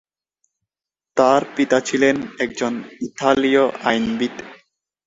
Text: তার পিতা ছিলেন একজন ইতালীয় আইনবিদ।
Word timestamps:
তার 1.17 1.41
পিতা 1.55 1.77
ছিলেন 1.79 2.15
একজন 2.39 2.73
ইতালীয় 3.01 3.63
আইনবিদ। 3.83 4.35